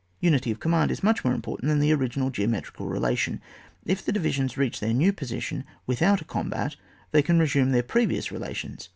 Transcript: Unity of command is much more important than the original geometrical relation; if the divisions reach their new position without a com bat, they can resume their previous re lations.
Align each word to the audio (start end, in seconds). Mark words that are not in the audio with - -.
Unity 0.19 0.49
of 0.49 0.59
command 0.59 0.89
is 0.89 1.03
much 1.03 1.23
more 1.23 1.35
important 1.35 1.69
than 1.69 1.77
the 1.77 1.93
original 1.93 2.31
geometrical 2.31 2.87
relation; 2.87 3.39
if 3.85 4.03
the 4.03 4.11
divisions 4.11 4.57
reach 4.57 4.79
their 4.79 4.93
new 4.93 5.13
position 5.13 5.63
without 5.85 6.21
a 6.21 6.25
com 6.25 6.49
bat, 6.49 6.75
they 7.11 7.21
can 7.21 7.37
resume 7.37 7.69
their 7.71 7.83
previous 7.83 8.31
re 8.31 8.39
lations. 8.39 8.89